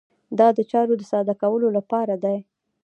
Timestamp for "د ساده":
0.99-1.33